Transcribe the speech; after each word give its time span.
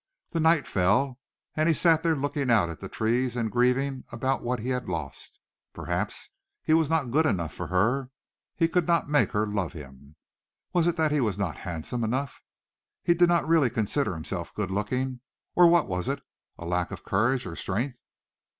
The 0.31 0.39
night 0.39 0.65
fell, 0.65 1.19
and 1.53 1.69
he 1.69 1.75
sat 1.75 2.01
there 2.01 2.15
looking 2.15 2.49
out 2.49 2.69
at 2.71 2.79
the 2.79 2.89
trees 2.89 3.35
and 3.35 3.51
grieving 3.51 4.03
about 4.11 4.41
what 4.41 4.59
he 4.61 4.69
had 4.69 4.89
lost. 4.89 5.39
Perhaps 5.73 6.31
he 6.63 6.73
was 6.73 6.89
not 6.89 7.11
good 7.11 7.27
enough 7.27 7.53
for 7.53 7.67
her 7.67 8.09
he 8.55 8.67
could 8.67 8.87
not 8.87 9.11
make 9.11 9.29
her 9.29 9.45
love 9.45 9.73
him. 9.73 10.15
Was 10.73 10.87
it 10.87 10.95
that 10.97 11.11
he 11.11 11.21
was 11.21 11.37
not 11.37 11.57
handsome 11.57 12.03
enough 12.03 12.41
he 13.03 13.13
did 13.13 13.29
not 13.29 13.47
really 13.47 13.69
consider 13.69 14.15
himself 14.15 14.55
good 14.55 14.71
looking 14.71 15.19
or 15.53 15.67
what 15.69 15.87
was 15.87 16.07
it, 16.09 16.23
a 16.57 16.65
lack 16.65 16.89
of 16.89 17.03
courage 17.03 17.45
or 17.45 17.55
strength? 17.55 17.99